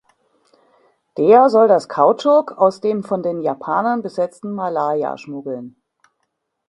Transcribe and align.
Der 1.15 1.51
soll 1.51 1.67
das 1.67 1.87
Kautschuk 1.87 2.53
aus 2.53 2.81
dem 2.81 3.03
von 3.03 3.21
den 3.21 3.39
Japanern 3.39 4.01
besetzten 4.01 4.51
Malaya 4.51 5.15
schmuggeln. 5.15 5.75